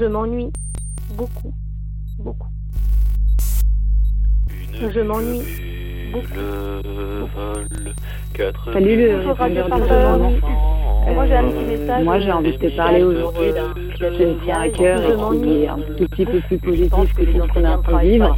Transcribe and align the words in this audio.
Je 0.00 0.06
m'ennuie 0.06 0.50
beaucoup, 1.10 1.52
beaucoup. 2.18 2.48
Je 4.72 5.00
m'ennuie 5.02 5.42
beaucoup. 6.10 6.26
Salut 8.72 8.96
le. 8.96 9.22
Moi, 11.12 11.26
j'ai 11.26 11.34
un 11.34 11.44
Euh, 11.44 11.50
petit 11.50 11.64
message. 11.66 12.04
Moi 12.04 12.18
j'ai 12.20 12.32
envie 12.32 12.52
de 12.52 12.56
te 12.56 12.76
parler 12.76 13.02
aujourd'hui 13.02 13.52
d'un 13.52 13.74
qui 14.08 14.24
me 14.24 14.34
tient 14.44 14.60
à 14.60 14.68
cœur 14.68 15.00
et 15.02 15.40
qui 15.42 15.62
est 15.62 15.68
un 15.68 15.78
petit 15.98 16.24
peu 16.24 16.40
plus 16.40 16.58
positif 16.58 17.14
que 17.14 17.24
ce 17.26 17.30
qu'on 17.38 17.64
est 17.64 17.68
train 17.82 18.02
de 18.02 18.08
vivre, 18.08 18.36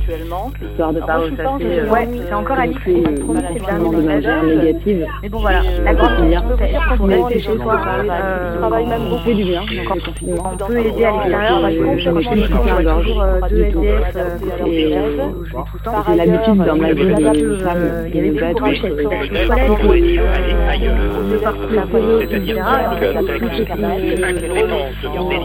histoire 0.70 0.92
de 0.92 1.00
pas. 1.00 1.20
Ouais, 1.20 1.28
euh, 1.30 2.22
c'est 2.26 2.34
encore 2.34 2.58
à 2.58 2.66
euh, 2.66 2.68
de 2.68 4.02
manière 4.02 4.42
négative. 4.42 5.06
Mais 5.22 5.28
bon, 5.28 5.40
voilà, 5.40 5.62
la 5.84 5.94
grande. 5.94 6.10
On 7.00 7.28
chez 7.30 7.40
soi, 7.40 7.56
on 7.56 8.58
travaille 8.58 8.86
même 8.86 9.08
du 9.34 9.44
bien. 9.44 9.62
On 9.62 10.56
peut 10.56 10.78
aider 10.78 11.04
à 11.04 11.12
l'extérieur, 11.12 11.70
je 11.98 12.10
me 12.10 12.22
suis 12.22 12.42
toujours 12.42 13.22
euh, 13.22 13.40
deux 13.48 13.62
SDF, 13.62 14.16
j'ai 16.08 16.16
l'habitude 16.16 16.64
dans 16.64 16.76
ma 16.76 16.92
vie 16.92 17.06
de 17.06 17.14
femmes 17.14 18.10
qui 18.10 18.20
nous 18.20 18.34
battent, 18.34 18.56
c'est-à-dire 22.20 22.56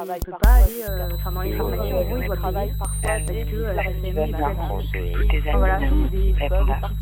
travaille 0.00 0.20
peut 0.24 0.32
pas 0.40 0.52
aller 0.52 0.84
euh, 0.88 1.08
enfin 1.14 1.32
dans 1.32 1.42
les 1.42 1.52
formations 1.52 1.98
en 1.98 2.04
gros 2.04 2.16
ils 2.18 2.26
doivent 2.26 2.38
travailler 2.38 2.72
parfois 2.78 3.00
parce 3.02 3.22
que 3.22 3.56
euh, 3.56 3.74
la 3.74 3.82
SMI 3.84 4.32
bah, 4.32 5.54
voilà. 5.54 5.78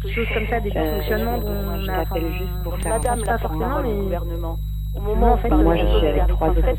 des 0.03 0.13
choses 0.13 0.27
comme 0.35 0.47
ça 0.49 0.61
des 0.61 0.71
dysfonctionnements 0.71 1.39
dont 1.39 1.55
on 1.77 2.91
a 2.91 2.99
enfin 2.99 3.23
pas 3.25 3.39
forcément 3.39 3.83
mais 3.83 4.17
au 4.99 5.03
moment 5.03 5.33
en 5.33 5.37
fait, 5.37 5.51
moi 5.51 5.77
je 5.77 5.87
suis 5.99 6.07
avec 6.07 6.27
trois 6.29 6.53
personnes, 6.53 6.75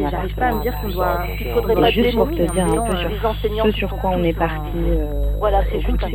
n'arrive 0.00 0.34
pas 0.36 0.46
à 0.46 0.52
me 0.54 0.62
dire 0.62 0.74
qu'on 0.80 0.88
doit. 0.88 1.18
Il 1.40 1.46
faudrait 1.52 1.74
pas 1.74 1.90
juste 1.90 2.14
pour 2.16 2.30
te 2.30 2.52
dire 2.52 2.64
un 2.64 2.86
peu 2.86 2.96
sur 2.96 3.10
ce 3.64 3.70
sur 3.72 3.96
quoi 3.98 4.10
on 4.10 4.22
est 4.22 4.32
parti. 4.32 4.70
Euh, 4.76 5.06
voilà, 5.38 5.62
c'est 5.70 5.80
juste. 5.80 6.02
Euh, 6.02 6.08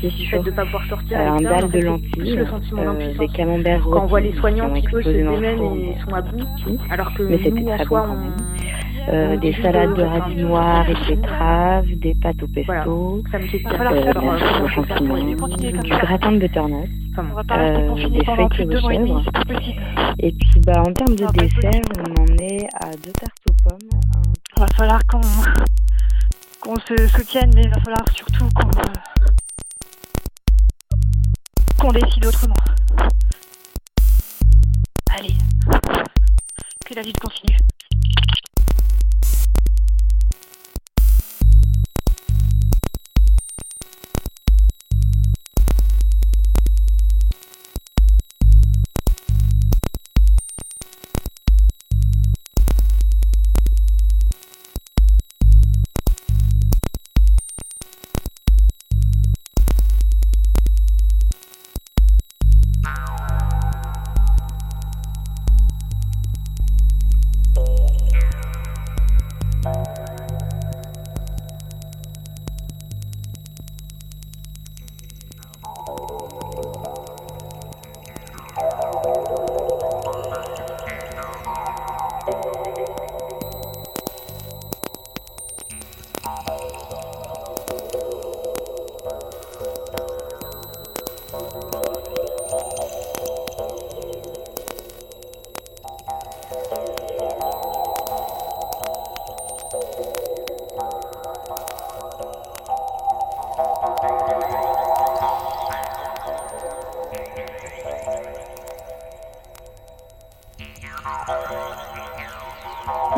nous, 0.00 0.18
sur 0.26 0.44
un 1.18 1.68
de 1.68 1.78
lentilles, 1.80 2.38
euh, 2.78 3.18
des 3.18 3.28
camemberts 3.28 3.86
qui. 6.56 6.78
Mais 7.28 7.38
c'était 7.38 7.64
très 7.76 7.84
bon 7.86 7.96
quand. 7.96 8.16
Euh, 9.08 9.34
euh, 9.34 9.36
des 9.36 9.52
salades 9.54 9.94
de 9.94 10.02
radis 10.02 10.36
noirs 10.36 10.88
et 10.88 10.94
de 10.94 11.94
des 11.96 12.14
pâtes 12.14 12.42
au 12.42 12.48
pesto, 12.48 13.22
euh, 13.34 13.38
du 15.82 15.88
gratin 15.88 16.32
de 16.32 16.38
butternut, 16.38 16.90
euh, 17.50 17.94
des 18.08 18.24
feuilles 18.24 18.66
de 18.66 18.78
chèvre. 18.78 19.22
Et 20.20 20.32
puis 20.32 20.60
bah, 20.64 20.82
en 20.86 20.92
termes 20.92 21.16
de 21.16 21.26
dessert, 21.38 21.82
on 21.98 22.22
en 22.22 22.36
est 22.38 22.66
à 22.82 22.90
deux 22.92 23.12
tartes 23.12 23.44
aux 23.50 23.54
pommes. 23.68 23.88
Va 24.56 24.66
falloir 24.76 25.00
qu'on 25.06 25.20
qu'on 26.60 26.76
se 26.76 27.08
soutienne, 27.08 27.50
mais 27.54 27.62
il 27.64 27.70
va 27.70 27.80
falloir 27.80 28.08
surtout 28.14 28.48
qu'on 28.54 28.70
qu'on 31.78 31.92
décide 31.92 32.26
autrement. 32.26 32.54
Allez, 35.18 35.34
que 36.86 36.94
la 36.94 37.02
vie 37.02 37.12
continue. 37.12 37.58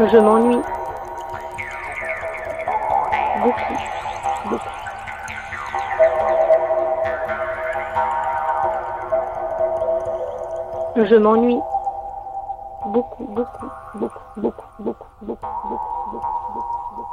Je 0.09 0.19
m'ennuie. 0.19 0.63
Beaucoup. 3.43 3.75
Beaucoup. 4.51 4.69
Je 10.97 11.17
m'ennuie. 11.17 11.61
Beaucoup, 12.87 13.25
beaucoup, 13.25 13.67
beaucoup, 13.95 14.21
beaucoup, 14.37 14.67
beaucoup, 14.79 15.07
beaucoup, 15.23 15.27
beaucoup, 15.27 15.47
beaucoup, 15.67 16.17
beaucoup. 16.95 17.07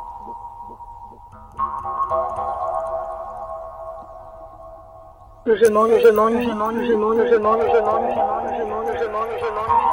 Je 5.46 5.70
m'ennuie, 5.72 6.00
je 6.00 6.10
m'ennuie, 6.10 6.44
je 6.44 6.54
m'ennuie, 6.54 6.88
je 6.88 6.94
m'ennuie, 6.94 7.28
je 7.28 7.38
m'ennuie, 7.38 7.72
je 7.74 7.80
m'ennuie, 7.80 8.14
je 8.16 8.22
m'ennuie, 8.22 8.58
je 8.58 8.64
m'ennuie, 8.64 8.98
je 9.00 9.08
m'ennuie, 9.08 9.40
je 9.40 9.50
m'ennuie, 9.50 9.93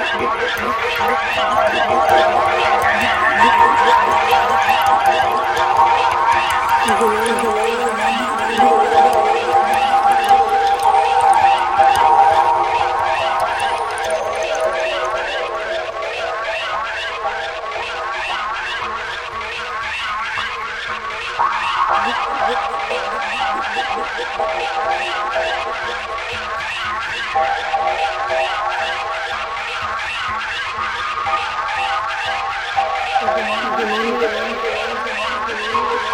je 0.03 0.17
m'ennuie, 0.17 0.31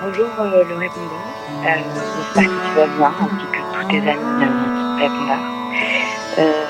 Bonjour 0.00 0.40
euh, 0.40 0.64
le 0.64 0.76
répondant, 0.76 1.34
euh, 1.64 2.12
j'espère 2.14 2.50
que 2.50 2.60
tu 2.60 2.74
vas 2.76 2.88
bien 2.88 3.14
ainsi 3.20 3.48
que 3.48 3.62
tous 3.72 3.84
tes 3.90 4.08
amis 4.08 4.42
euh, 4.42 4.68
répondants. 4.96 5.42
Euh, 6.38 6.66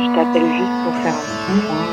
je 0.00 0.08
t'appelle 0.14 0.52
juste 0.52 0.74
pour 0.82 0.96
faire 0.98 1.16
un 1.16 1.26
petit 1.26 1.54
point. 1.66 1.86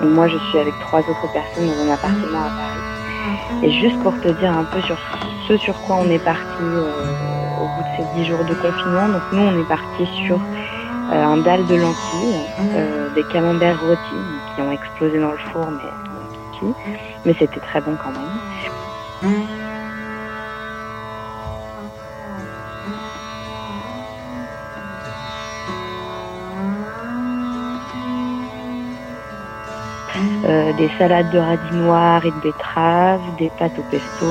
Moi 0.00 0.28
je 0.28 0.38
suis 0.38 0.58
avec 0.58 0.78
trois 0.78 1.00
autres 1.08 1.28
personnes 1.28 1.66
dans 1.66 1.80
un 1.80 1.90
appartement 1.90 2.44
à 2.44 2.50
Paris. 2.52 2.84
Et 3.62 3.70
juste 3.70 4.00
pour 4.02 4.18
te 4.20 4.28
dire 4.28 4.52
un 4.52 4.66
peu 4.66 4.80
sur 4.82 4.98
ce 5.46 5.56
sur 5.58 5.80
quoi 5.82 5.96
on 5.96 6.10
est 6.10 6.20
parti 6.24 6.78
au 7.58 7.68
bout 7.68 7.82
de 7.84 7.88
ces 7.96 8.06
dix 8.06 8.26
jours 8.26 8.44
de 8.44 8.54
confinement. 8.54 9.08
Donc 9.10 9.24
nous 9.32 9.42
on 9.42 9.56
est 9.56 9.66
parti 9.66 10.06
sur 10.06 10.48
un 11.08 11.38
dalle 11.38 11.66
de 11.66 11.74
lentilles, 11.76 12.52
des 13.12 13.24
camemberts 13.24 13.80
rôtis 13.80 14.42
qui 14.46 14.62
ont 14.62 14.72
explosé 14.72 15.18
dans 15.20 15.32
le 15.32 15.38
four 15.52 15.72
mais 15.72 15.94
mais 17.24 17.34
c'était 17.38 17.60
très 17.60 17.80
bon 17.82 17.96
quand 17.96 18.12
même. 18.12 18.37
Euh, 19.20 19.32
des 30.74 30.88
salades 30.98 31.30
de 31.30 31.38
radis 31.38 31.74
noirs 31.74 32.24
et 32.24 32.30
de 32.30 32.40
betteraves, 32.40 33.20
des 33.38 33.50
pâtes 33.58 33.76
au 33.78 33.82
pesto. 33.90 34.26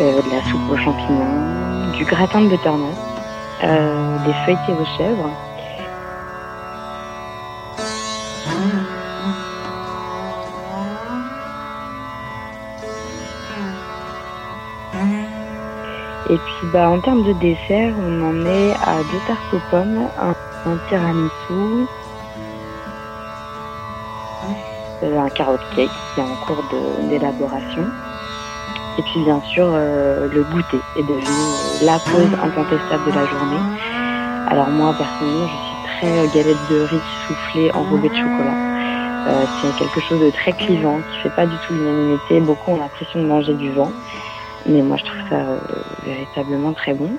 Euh, 0.00 0.22
de 0.22 0.30
la 0.30 0.42
soupe 0.50 0.70
aux 0.70 0.76
champignons, 0.78 1.92
du 1.98 2.04
gratin 2.06 2.40
de 2.40 2.48
butternut. 2.48 2.96
Euh, 3.62 4.16
des 4.24 4.32
feuilletés 4.32 4.72
aux 4.72 4.96
chèvres. 4.96 5.49
Bah, 16.70 16.88
en 16.88 17.00
termes 17.00 17.22
de 17.22 17.32
dessert, 17.32 17.94
on 17.98 18.20
en 18.22 18.46
est 18.46 18.74
à 18.80 19.02
deux 19.02 19.20
tartes 19.20 19.52
aux 19.52 19.60
pommes, 19.70 20.08
un, 20.16 20.76
tiramisu, 20.86 21.88
euh, 25.02 25.18
un 25.18 25.30
carrot 25.30 25.58
cake 25.74 25.90
qui 26.14 26.20
est 26.20 26.22
en 26.22 26.36
cours 26.36 26.62
d'élaboration. 26.62 27.90
Et 28.96 29.02
puis 29.02 29.20
bien 29.20 29.40
sûr, 29.40 29.72
euh, 29.74 30.28
le 30.28 30.44
goûter 30.44 30.84
est 30.94 31.02
devenu 31.02 31.54
euh, 31.54 31.78
la 31.80 31.98
pause 31.98 32.30
incontestable 32.38 33.04
de 33.04 33.10
la 33.10 33.26
journée. 33.26 33.62
Alors 34.46 34.70
moi, 34.70 34.94
personnellement, 34.94 35.48
je 35.48 35.56
suis 35.56 35.76
très 35.82 36.28
galette 36.28 36.66
de 36.66 36.82
riz 36.82 37.02
soufflée 37.26 37.72
enrobée 37.74 38.10
de 38.10 38.14
chocolat. 38.14 38.56
c'est 39.60 39.74
quelque 39.74 40.00
chose 40.00 40.20
de 40.20 40.30
très 40.30 40.52
clivant, 40.52 41.02
qui 41.02 41.18
fait 41.18 41.30
pas 41.30 41.46
du 41.46 41.58
tout 41.58 41.72
l'unanimité. 41.72 42.40
Beaucoup 42.40 42.70
ont 42.70 42.76
l'impression 42.76 43.20
de 43.20 43.26
manger 43.26 43.54
du 43.54 43.72
vent. 43.72 43.92
Mais 44.66 44.82
moi, 44.82 44.96
je 44.98 45.04
trouve 45.04 45.28
ça 45.28 45.60
véritablement 46.02 46.72
très 46.74 46.94
bon. 46.94 47.18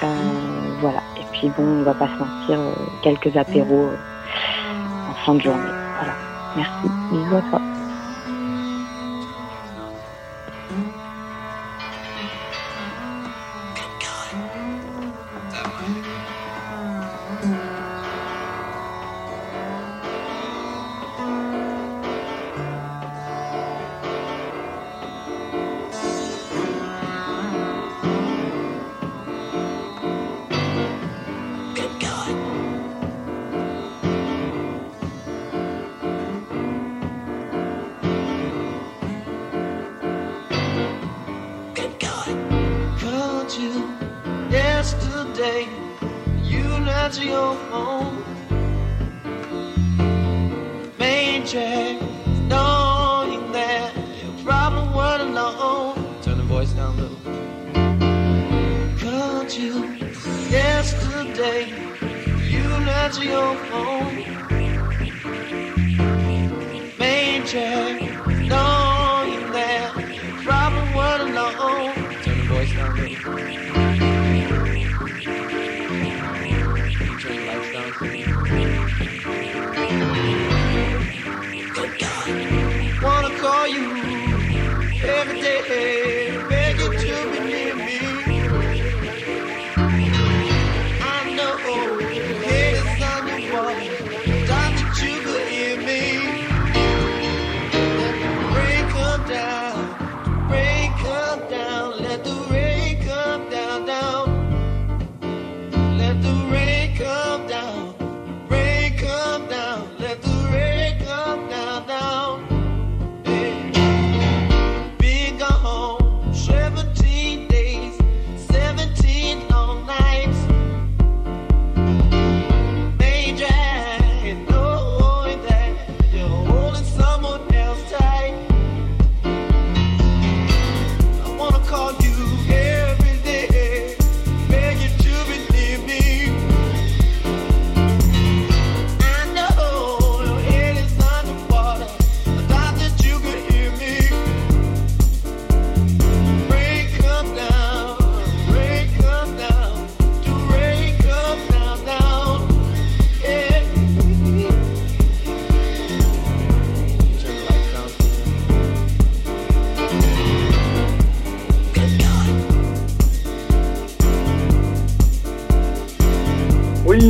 voilà. 0.00 1.04
Et 1.16 1.26
puis 1.32 1.50
bon, 1.50 1.80
on 1.80 1.82
va 1.84 1.94
pas 1.94 2.08
se 2.08 2.22
mentir, 2.22 2.74
quelques 3.02 3.36
apéros 3.36 3.98
en 5.06 5.14
fin 5.14 5.34
de 5.34 5.42
journée. 5.42 5.74
Voilà. 5.94 6.16
Merci. 6.56 6.94
Bisous 7.10 7.36
à 7.36 7.42
toi. 7.42 7.69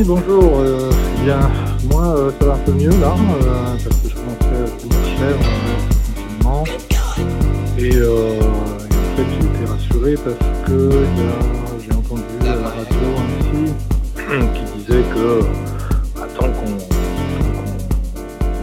Oui, 0.01 0.07
bonjour. 0.07 0.57
euh, 0.61 0.89
eh 1.19 1.25
bien, 1.25 1.39
moi, 1.91 2.07
euh, 2.17 2.31
ça 2.39 2.45
va 2.47 2.53
un 2.53 2.57
peu 2.57 2.71
mieux 2.71 2.89
là, 2.89 3.13
euh, 3.43 3.75
parce 3.83 3.97
que 4.01 4.09
je 4.09 4.15
commençais 4.15 4.63
à 4.63 4.67
tenir 4.79 5.03
cher 5.15 5.35
en 6.43 6.63
confinement. 6.63 6.63
Et, 7.77 7.91
en 8.01 9.15
fait, 9.15 9.27
j'ai 9.29 9.45
été 9.45 9.63
rassuré 9.71 10.15
parce 10.15 10.37
que 10.65 10.89
a- 10.89 11.79
j'ai 11.83 11.93
entendu 11.93 12.23
à 12.41 12.43
la 12.55 12.69
radio 12.69 13.09
psy 13.41 13.63
qui 14.55 14.63
disait 14.79 15.03
que 15.13 15.25
tant 16.39 16.49
qu'on 16.49 16.73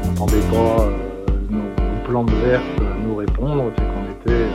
n'entendait 0.08 0.46
pas 0.50 0.88
nos 1.52 2.04
plantes 2.04 2.32
vertes 2.44 2.80
nous 3.06 3.14
répondre, 3.14 3.70
c'est 3.76 3.84
qu'on 3.84 4.30
était 4.32 4.46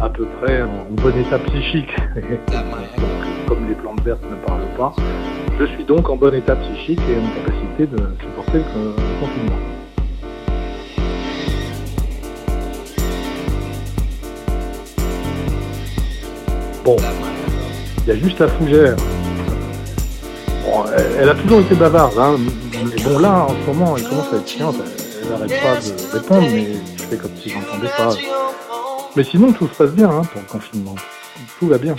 à 0.00 0.08
peu 0.08 0.24
près 0.40 0.62
en 0.62 0.86
bon 0.90 1.14
état 1.18 1.38
psychique. 1.38 1.94
Comme 3.48 3.66
les 3.66 3.74
plantes 3.74 4.02
vertes 4.02 4.22
ne 4.30 4.36
parlent 4.46 4.68
pas, 4.76 4.94
je 5.58 5.64
suis 5.64 5.84
donc 5.84 6.10
en 6.10 6.16
bon 6.16 6.34
état 6.34 6.54
psychique 6.54 7.00
et 7.08 7.18
en 7.18 7.28
capacité 7.34 7.86
de 7.86 7.96
supporter 8.20 8.58
le, 8.58 8.92
confinement. 9.18 9.56
Bon, 16.84 16.96
il 18.02 18.08
y 18.08 18.10
a 18.10 18.16
juste 18.16 18.38
la 18.38 18.48
fougère. 18.48 18.96
Elle 21.18 21.30
a 21.30 21.34
toujours 21.34 21.60
été 21.60 21.74
bavarde, 21.74 22.18
hein, 22.18 22.36
mais 22.72 23.02
bon 23.02 23.18
là, 23.18 23.46
en 23.48 23.48
ce 23.48 23.66
moment, 23.66 23.96
elle 23.96 24.04
commence 24.04 24.30
à 24.30 24.36
être 24.36 24.48
chiante. 24.48 24.76
Elle 25.22 25.30
n'arrête 25.30 25.62
pas 25.62 25.76
de 25.76 26.18
répondre, 26.18 26.48
mais 26.52 26.66
je 26.96 27.02
fais 27.02 27.16
comme 27.16 27.34
si 27.42 27.48
j'entendais 27.48 27.88
pas. 27.96 28.14
Mais 29.16 29.24
sinon, 29.24 29.52
tout 29.52 29.66
se 29.68 29.74
passe 29.74 29.92
bien 29.92 30.10
hein, 30.10 30.22
pour 30.30 30.42
le 30.42 30.46
confinement. 30.46 30.94
Tout 31.58 31.68
va 31.68 31.78
bien. 31.78 31.96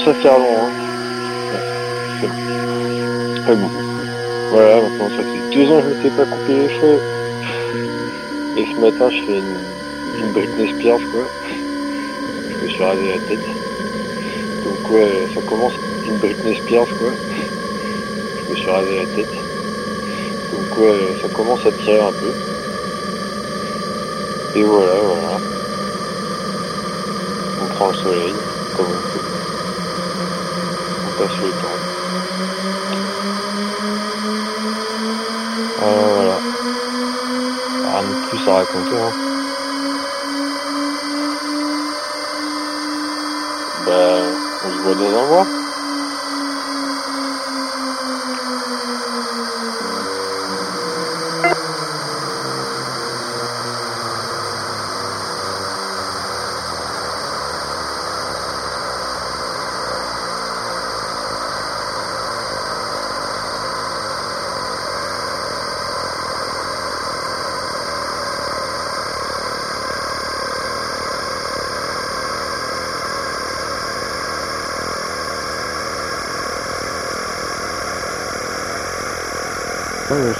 Commence 0.00 0.16
à 0.16 0.20
faire 0.20 0.38
long, 0.38 0.56
hein. 0.62 0.70
Ouais, 3.48 3.56
bon. 3.56 3.70
Voilà, 4.50 4.80
maintenant 4.80 5.08
ça 5.10 5.22
fait 5.22 5.54
deux 5.54 5.70
ans 5.70 5.82
que 5.82 5.88
je 5.88 5.94
ne 5.94 6.02
sais 6.02 6.10
pas 6.10 6.24
couper 6.24 6.54
les 6.54 6.68
cheveux. 6.68 7.00
Et 8.56 8.66
ce 8.66 8.80
matin, 8.80 9.10
je 9.10 9.22
fais 9.26 9.38
une, 9.38 10.24
une 10.24 10.32
Britney 10.32 10.72
quoi. 10.82 11.24
Je 12.50 12.64
me 12.64 12.68
suis 12.68 12.82
rasé 12.82 13.08
la 13.08 13.18
tête. 13.28 13.46
Donc 14.64 14.90
ouais, 14.90 15.28
ça 15.34 15.40
commence 15.42 15.74
une 16.06 16.16
Britney 16.16 16.56
Spears, 16.56 16.88
quoi. 16.98 17.12
Je 18.44 18.50
me 18.50 18.56
suis 18.56 18.70
rasé 18.70 18.96
la 18.96 19.06
tête. 19.16 19.34
Donc 20.52 20.78
ouais, 20.78 21.16
ça 21.22 21.28
commence 21.28 21.66
à 21.66 21.72
tirer 21.72 22.00
un 22.00 22.12
peu. 22.12 22.32
Et 24.58 24.62
voilà, 24.62 24.94
voilà. 25.04 25.38
On 27.62 27.66
prend 27.74 27.88
le 27.88 27.94
soleil, 27.94 28.34
comme 28.76 28.86
on 28.86 29.12
peut. 29.12 29.19
On 31.20 31.26
passe 31.26 31.36
le 31.38 31.50
temps. 31.50 31.78
Voilà, 35.78 36.06
voilà. 36.14 36.38
Rien 37.98 38.08
de 38.08 38.28
plus 38.28 38.48
à 38.48 38.52
raconter, 38.54 38.96
hein. 38.96 39.12
Bah, 43.86 43.92
on 44.64 44.70
se 44.70 44.78
voit 44.78 44.94
dans 44.94 45.18
un 45.18 45.26
mois. 45.26 45.59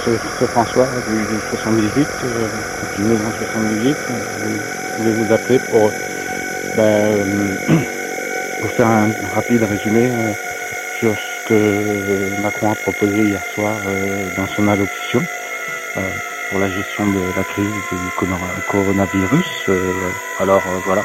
François 0.01 0.87
du, 1.07 1.39
78, 1.49 2.07
du 2.97 3.03
maison 3.03 3.23
78. 3.37 3.95
Je 4.97 5.03
voulais 5.03 5.25
vous 5.25 5.33
appeler 5.33 5.59
pour, 5.69 5.91
ben, 6.75 7.57
pour 8.59 8.69
faire 8.71 8.87
un 8.87 9.09
rapide 9.35 9.63
résumé 9.63 10.09
sur 10.99 11.13
ce 11.13 11.49
que 11.49 12.41
Macron 12.41 12.71
a 12.71 12.75
proposé 12.75 13.21
hier 13.21 13.41
soir 13.53 13.75
dans 14.37 14.47
son 14.55 14.67
allocution 14.67 15.21
pour 16.49 16.59
la 16.59 16.69
gestion 16.69 17.05
de 17.11 17.21
la 17.35 17.43
crise 17.43 17.67
du 17.91 18.71
coronavirus. 18.71 19.69
alors 20.39 20.63
voilà, 20.85 21.03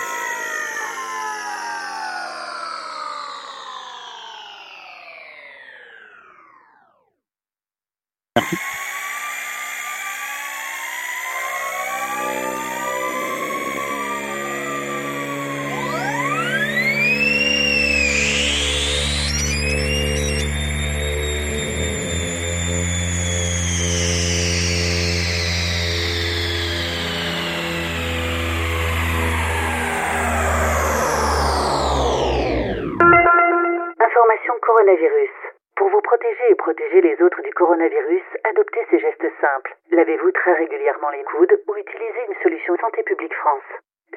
du 37.46 37.52
coronavirus, 37.54 38.24
adoptez 38.42 38.80
ces 38.90 38.98
gestes 38.98 39.30
simples. 39.40 39.76
Lavez-vous 39.92 40.32
très 40.32 40.54
régulièrement 40.54 41.11
les 41.11 41.22
coudes 41.22 41.56
ou 41.68 41.76
utilisez 41.76 42.24
une 42.28 42.35
solution 42.42 42.76
Santé 42.80 43.04
publique 43.04 43.35
France. 43.35 43.62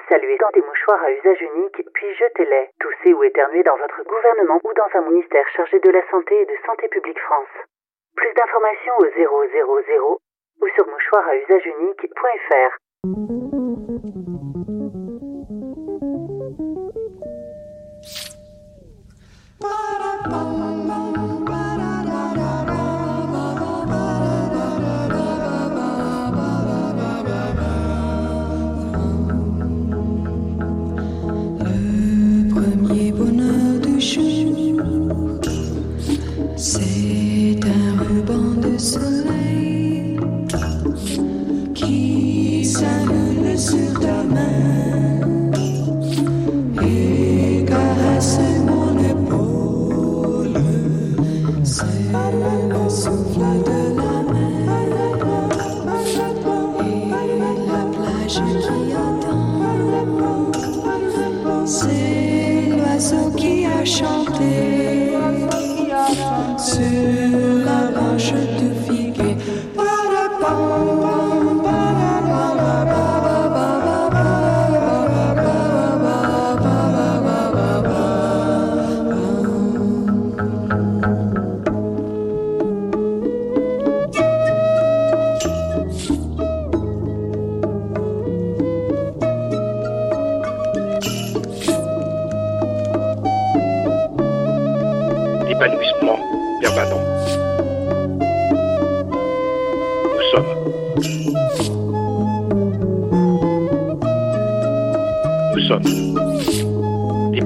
Saluez 0.10 0.38
dans 0.38 0.50
des 0.50 0.62
mouchoirs 0.62 1.04
à 1.04 1.12
usage 1.12 1.40
unique, 1.42 1.80
puis 1.94 2.16
jetez-les. 2.16 2.70
Toussez 2.80 3.14
ou 3.14 3.24
éternuez 3.24 3.62
dans 3.62 3.78
votre 3.78 4.04
gouvernement 4.04 4.60
ou 4.64 4.74
dans 4.74 4.90
un 4.96 5.02
ministère 5.10 5.48
chargé 5.50 5.80
de 5.80 5.92
la 5.92 6.02
santé 6.10 6.42
et 6.42 6.46
de 6.46 6.58
Santé 6.66 6.88
publique 6.88 7.20
France. 7.20 7.54
Plus 8.16 8.34
d'informations 8.34 8.98
au 8.98 9.06
000 9.06 10.20
ou 10.62 10.68
sur 10.70 10.88
mouchoir 10.88 11.28
à 11.28 11.36
usage 11.36 11.66
unique.fr. 11.68 12.78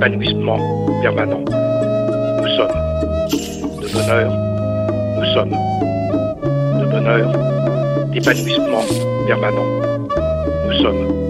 épanouissement 0.04 0.58
permanent. 1.02 1.39
Nous 1.39 2.50
sommes 2.58 2.68
de 3.82 3.88
bonheur, 3.94 4.32
nous 5.18 5.26
sommes 5.34 5.56
de 6.80 6.86
bonheur, 6.92 7.32
d'épanouissement 8.12 8.84
permanent. 9.26 9.70
Nous 10.68 10.74
sommes 10.82 11.23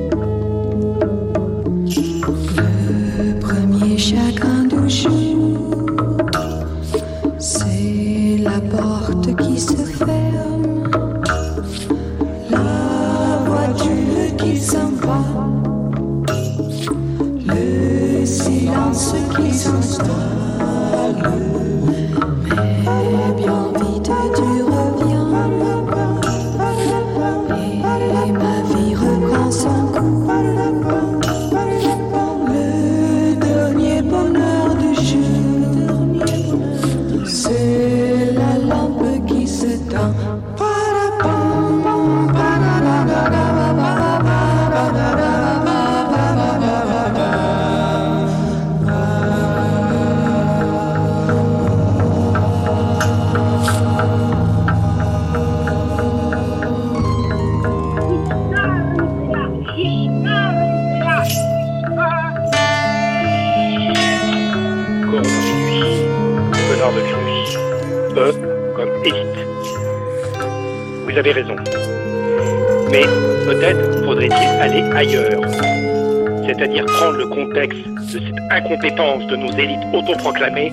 incompétence 78.52 79.26
de 79.28 79.36
nos 79.36 79.52
élites 79.52 79.86
autoproclamées 79.94 80.72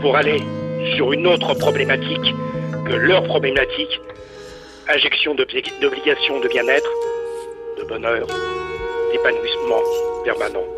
pour 0.00 0.16
aller 0.16 0.42
sur 0.96 1.12
une 1.12 1.26
autre 1.26 1.54
problématique 1.54 2.34
que 2.86 2.94
leur 2.94 3.22
problématique, 3.24 4.00
injection 4.88 5.34
d'obligations 5.34 6.40
de 6.40 6.48
bien-être, 6.48 6.90
de 7.78 7.84
bonheur, 7.84 8.26
d'épanouissement 9.12 9.82
permanent. 10.24 10.77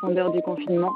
Répondeur 0.00 0.30
du 0.30 0.40
confinement. 0.42 0.94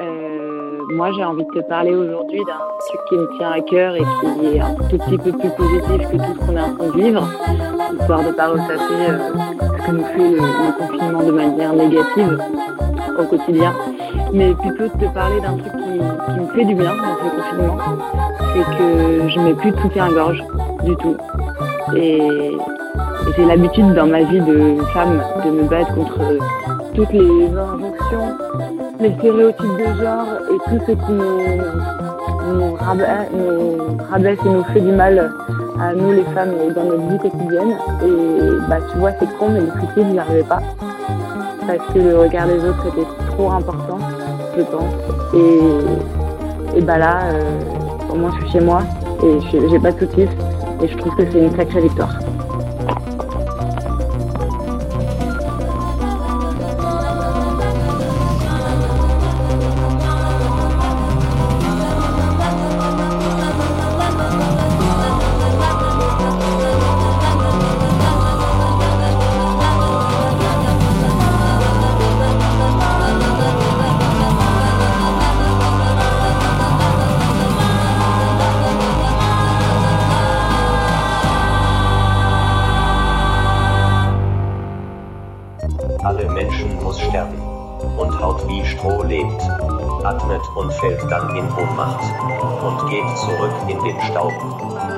Euh, 0.00 0.78
moi, 0.92 1.10
j'ai 1.12 1.24
envie 1.24 1.44
de 1.44 1.50
te 1.50 1.66
parler 1.68 1.94
aujourd'hui 1.94 2.40
d'un 2.44 2.60
truc 2.88 3.00
qui 3.08 3.14
me 3.16 3.38
tient 3.38 3.50
à 3.50 3.60
cœur 3.60 3.96
et 3.96 4.00
qui 4.00 4.56
est 4.56 4.60
un 4.60 4.74
tout 4.74 4.98
petit 4.98 5.18
peu 5.18 5.32
plus 5.32 5.50
positif 5.50 6.10
que 6.10 6.16
tout 6.16 6.40
ce 6.40 6.46
qu'on 6.46 6.56
est 6.56 6.60
en 6.60 6.74
train 6.74 6.86
de 6.86 6.92
vivre, 6.92 7.28
histoire 7.98 8.20
de 8.20 8.28
ne 8.28 8.32
pas 8.32 8.48
ressasser 8.48 8.94
euh, 9.08 9.18
ce 9.60 9.86
que 9.86 9.92
nous 9.92 10.04
fait 10.04 10.30
le, 10.30 10.78
confinement 10.78 11.22
de 11.24 11.32
manière 11.32 11.72
négative 11.72 12.38
au 13.18 13.24
quotidien, 13.24 13.74
mais 14.32 14.54
plutôt 14.54 14.84
de 14.84 15.06
te 15.06 15.12
parler 15.12 15.40
d'un 15.40 15.56
truc 15.56 15.72
qui, 15.72 16.40
me 16.40 16.46
fait 16.54 16.64
du 16.64 16.74
bien 16.74 16.94
dans 16.94 17.16
ce 17.16 17.36
confinement, 17.36 17.78
c'est 18.54 18.78
que 18.78 19.28
je 19.28 19.40
mets 19.40 19.54
plus 19.54 19.72
de 19.72 19.80
soutien-gorge 19.80 20.44
du 20.84 20.96
tout. 20.96 21.16
Et, 21.96 22.18
et 22.18 22.56
j'ai 23.36 23.44
l'habitude 23.44 23.92
dans 23.94 24.06
ma 24.06 24.22
vie 24.22 24.40
de 24.40 24.76
femme 24.92 25.20
de 25.44 25.50
me 25.50 25.68
battre 25.68 25.94
contre 25.94 26.38
toutes 26.94 27.12
les 27.12 27.48
les 29.00 29.12
stéréotypes 29.14 29.78
de 29.78 30.02
genre 30.02 30.26
et 30.50 30.58
tout 30.68 30.84
ce 30.86 30.92
qui 30.92 31.12
nous, 31.12 32.74
rabaisse, 32.74 34.38
et 34.44 34.48
nous 34.48 34.64
fait 34.64 34.80
du 34.80 34.92
mal 34.92 35.32
à 35.80 35.94
nous 35.94 36.12
les 36.12 36.24
femmes 36.34 36.52
dans 36.74 36.84
notre 36.84 37.06
vie 37.08 37.18
quotidienne. 37.18 37.76
Et 38.04 38.68
bah 38.68 38.78
tu 38.90 38.98
vois 38.98 39.12
c'est 39.18 39.38
con 39.38 39.48
mais 39.50 39.60
le 39.60 39.70
suicide 39.70 40.12
j'y 40.12 40.18
arrivais 40.18 40.42
pas. 40.42 40.60
Parce 41.66 41.92
que 41.94 41.98
le 41.98 42.18
regard 42.18 42.46
des 42.46 42.64
autres 42.64 42.86
était 42.88 43.06
trop 43.28 43.50
important, 43.50 43.98
je 44.56 44.62
pense. 44.62 44.94
Et, 45.34 46.78
et 46.78 46.82
bah 46.82 46.98
là, 46.98 47.20
euh, 47.32 47.60
au 48.12 48.16
moins 48.16 48.32
je 48.32 48.44
suis 48.44 48.58
chez 48.58 48.60
moi 48.60 48.82
et 49.22 49.38
j'ai 49.50 49.78
pas 49.78 49.92
de 49.92 50.06
soucis 50.06 50.28
et 50.82 50.88
je 50.88 50.96
trouve 50.96 51.14
que 51.16 51.22
c'est 51.30 51.38
une 51.38 51.54
sacrée 51.56 51.82
victoire. 51.82 52.18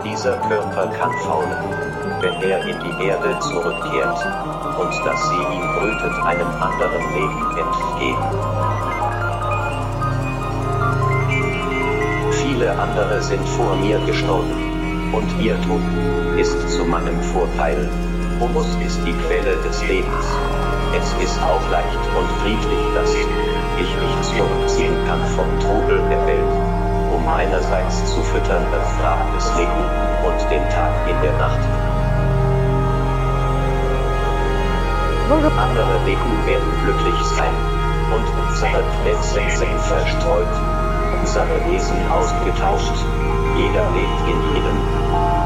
Dieser 0.04 0.36
Körper 0.48 0.86
kann 0.88 1.12
faulen, 1.24 1.56
wenn 2.20 2.42
er 2.42 2.64
in 2.66 2.78
die 2.80 3.06
Erde 3.06 3.38
zurückkehrt 3.40 4.26
und 4.78 4.92
das 5.04 5.28
sie 5.28 5.42
ihm 5.54 5.66
brütet 5.78 6.24
einem 6.24 6.48
anderen 6.60 7.04
Leben 7.14 7.56
entgehen. 7.56 8.22
Viele 12.32 12.78
andere 12.78 13.22
sind 13.22 13.48
vor 13.48 13.76
mir 13.76 13.98
gestorben 14.06 15.10
und 15.12 15.42
ihr 15.42 15.60
Tod 15.62 15.82
ist 16.38 16.70
zu 16.70 16.84
meinem 16.84 17.20
Vorteil. 17.22 17.88
Humus 18.40 18.68
ist 18.84 19.00
die 19.06 19.12
Quelle 19.12 19.56
des 19.62 19.82
Lebens. 19.86 20.26
Es 20.94 21.24
ist 21.24 21.40
auch 21.42 21.70
leicht 21.70 22.04
und 22.18 22.28
friedlich, 22.42 22.84
dass 22.94 23.14
ich 23.14 23.26
mich 23.78 24.22
zurückziehen 24.22 24.94
kann 25.06 25.20
vom 25.36 25.48
Trubel 25.60 26.02
der 26.08 26.26
Welt, 26.26 26.71
um 27.22 27.28
einerseits 27.28 28.14
zu 28.14 28.20
füttern 28.22 28.66
das 28.72 28.98
Grab 28.98 29.32
des 29.34 29.46
Lebens 29.56 29.90
und 30.26 30.50
den 30.50 30.68
Tag 30.70 30.92
in 31.08 31.20
der 31.22 31.32
Nacht. 31.38 31.60
Andere 35.62 36.04
Leben 36.04 36.46
werden 36.46 36.72
glücklich 36.84 37.20
sein 37.36 37.54
und 38.12 38.26
unsere 38.26 38.82
Plätze 39.02 39.40
sind 39.56 39.80
verstreut, 39.80 40.54
unsere 41.20 41.56
Wesen 41.70 41.96
ausgetauscht, 42.10 42.98
jeder 43.56 43.84
lebt 43.94 44.22
in 44.26 44.54
jedem. 44.54 44.78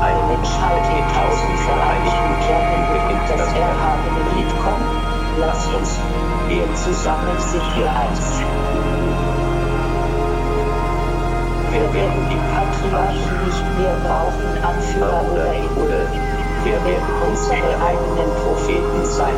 Ein 0.00 0.28
Mensch 0.28 0.52
halt 0.60 0.86
in 0.88 1.04
tausend 1.12 1.58
vereinigten 1.68 2.34
Kernen 2.46 2.82
beginnt 2.92 3.28
das 3.28 3.52
erhabene 3.52 4.22
Lied 4.36 4.52
kommen. 4.64 4.88
Lass 5.38 5.66
uns 5.68 6.00
gehen 6.48 6.74
zusammen 6.74 7.38
sich 7.38 7.62
für 7.74 7.90
eins. 7.90 8.75
Wir 11.76 11.92
werden 11.92 12.26
die 12.30 12.40
Patriarchen 12.56 13.44
nicht 13.44 13.64
mehr 13.76 13.96
brauchen, 14.00 14.64
Anführer 14.64 15.20
oder 15.30 15.52
Idole. 15.52 16.08
Wir 16.64 16.82
werden 16.86 17.12
unsere 17.28 17.68
eigenen 17.84 18.30
Propheten 18.40 19.04
sein. 19.04 19.36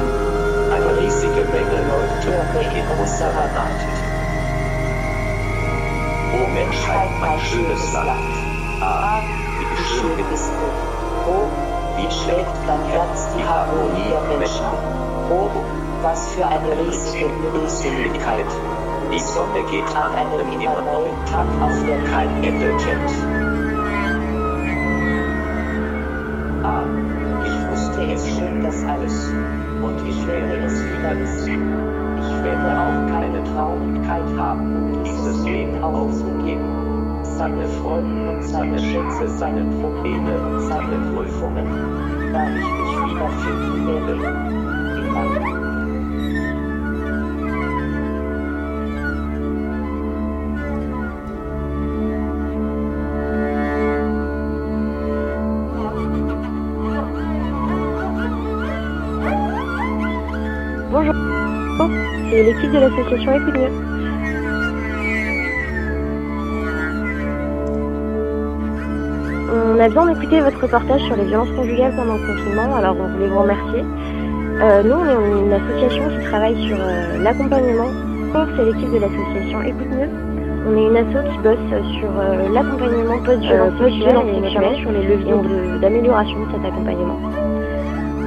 Eine 0.70 1.00
riesige 1.00 1.42
Menge 1.50 1.82
Leuchttürme 1.90 2.60
in 2.78 3.00
unserer 3.00 3.48
Nacht. 3.58 3.90
O 6.32 6.46
Menschheit, 6.54 7.10
mein 7.20 7.40
schönes 7.40 7.92
Land. 7.92 8.32
Ah, 8.82 9.20
wie 9.58 9.84
schön 9.98 10.24
bist 10.30 10.52
du. 10.54 11.32
Oh, 11.32 11.48
wie 11.96 12.08
schlägt 12.22 12.54
dein 12.68 12.84
Herz 12.92 13.26
die 13.36 13.42
Harmonie 13.42 14.10
der 14.10 14.38
Menschen. 14.38 14.64
Oh, 15.28 15.50
was 16.02 16.28
für 16.28 16.46
eine 16.46 16.70
riesige 16.86 17.30
Glückseligkeit. 17.50 18.46
Die 19.10 19.18
Sonne 19.20 19.62
geht 19.70 19.96
an 19.96 20.14
einem 20.14 20.52
immer 20.52 20.82
neuen 20.82 21.24
Tag 21.24 21.46
auf, 21.62 21.84
der 21.86 21.98
kein 22.04 22.28
Ende 22.44 22.68
kennt. 22.76 23.10
Ah, 26.62 26.84
ich 27.42 27.70
wusste 27.70 28.12
es 28.12 28.28
schon, 28.36 28.62
das 28.62 28.84
alles. 28.84 29.32
Und 29.82 30.06
ich 30.06 30.26
werde 30.26 30.58
es 30.66 30.84
wieder 30.84 31.18
wissen. 31.18 31.72
Ich 32.20 32.44
werde 32.44 32.80
auch 32.80 33.10
keine 33.10 33.42
Traurigkeit 33.44 34.38
haben, 34.38 35.02
dieses 35.04 35.42
Leben 35.44 35.82
aufzugeben. 35.82 37.22
Seine 37.22 37.66
Freunde 37.66 38.30
und 38.30 38.42
seine 38.42 38.78
Schätze, 38.78 39.28
seine 39.38 39.64
Probleme 39.80 40.38
und 40.38 40.60
seine 40.68 40.96
Prüfungen. 41.14 41.66
Da 42.32 42.48
ich 42.50 42.56
mich 42.56 43.14
wiederfinden 43.14 43.86
werde. 43.86 44.12
Immer. 45.00 45.57
C'est 62.38 62.44
l'équipe 62.44 62.70
de 62.70 62.78
l'association 62.78 63.34
Écoute 63.34 63.54
Mieux. 63.54 63.72
On 69.50 69.80
a 69.80 69.88
bien 69.88 70.08
écouté 70.08 70.40
votre 70.40 70.60
reportage 70.60 71.00
sur 71.02 71.16
les 71.16 71.24
violences 71.24 71.50
conjugales 71.50 71.96
pendant 71.96 72.14
le 72.14 72.26
confinement, 72.26 72.76
alors 72.76 72.96
on 73.00 73.08
voulait 73.08 73.28
vous 73.28 73.40
remercier. 73.40 73.82
Euh, 74.60 74.82
nous, 74.84 74.94
on 74.94 75.04
est 75.04 75.46
une 75.46 75.52
association 75.52 76.04
qui 76.10 76.26
travaille 76.26 76.68
sur 76.68 76.76
euh, 76.80 77.22
l'accompagnement. 77.24 77.90
C'est 78.56 78.64
l'équipe 78.64 78.92
de 78.92 78.98
l'association 78.98 79.62
Écoute 79.62 79.90
Mieux. 79.90 80.08
On 80.68 80.76
est 80.76 80.86
une 80.86 80.96
asso 80.96 81.32
qui 81.32 81.38
bosse 81.38 81.98
sur 81.98 82.10
euh, 82.20 82.48
l'accompagnement 82.52 83.18
post-violence 83.24 83.74
post 83.78 83.96
et 83.96 84.40
notamment 84.40 84.74
sur 84.76 84.92
les 84.92 85.02
leviers 85.02 85.80
d'amélioration 85.80 86.38
de, 86.38 86.46
de 86.46 86.52
cet 86.52 86.64
accompagnement. 86.66 87.37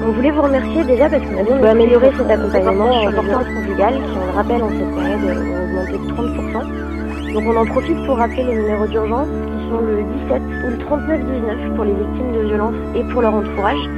On 0.03 0.11
voulait 0.13 0.31
vous 0.31 0.41
remercier 0.41 0.83
déjà 0.83 1.07
parce 1.09 1.21
qu'on 1.23 1.37
a 1.37 1.43
bien 1.43 1.69
améliorer 1.69 2.11
cet 2.17 2.29
accompagnement 2.29 2.91
sur 3.01 3.11
les 3.11 3.19
violences 3.21 3.45
conjugales 3.45 3.93
qui, 3.93 4.17
on 4.17 4.25
le 4.25 4.31
rappelle, 4.31 4.63
en 4.63 4.69
cette 4.69 4.95
période 4.95 5.37
ont 5.37 5.63
augmenté 5.63 5.91
de 5.91 6.07
30%. 6.11 7.33
Donc 7.33 7.43
on 7.47 7.55
en 7.55 7.65
profite 7.65 8.05
pour 8.05 8.17
rappeler 8.17 8.43
les 8.43 8.55
numéros 8.55 8.87
d'urgence 8.87 9.27
qui 9.27 9.69
sont 9.69 9.81
le 9.81 10.03
17 10.27 10.41
ou 10.41 10.69
le 10.71 10.77
3919 10.79 11.75
pour 11.75 11.85
les 11.85 11.93
victimes 11.93 12.33
de 12.33 12.47
violences 12.47 12.75
et 12.95 13.03
pour 13.05 13.21
leur 13.21 13.35
entourage, 13.35 13.89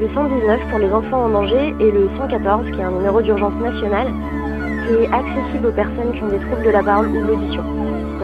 le 0.00 0.08
119 0.14 0.60
pour 0.70 0.78
les 0.78 0.92
enfants 0.92 1.24
en 1.24 1.28
danger 1.30 1.74
et 1.80 1.90
le 1.90 2.08
114 2.16 2.70
qui 2.70 2.80
est 2.80 2.84
un 2.84 2.90
numéro 2.92 3.20
d'urgence 3.20 3.54
national 3.60 4.06
qui 4.86 4.94
est 4.94 5.08
accessible 5.12 5.66
aux 5.66 5.72
personnes 5.72 6.12
qui 6.14 6.22
ont 6.22 6.28
des 6.28 6.38
troubles 6.38 6.64
de 6.64 6.70
la 6.70 6.82
parole 6.82 7.08
ou 7.08 7.20
de 7.20 7.26
l'audition. 7.26 7.64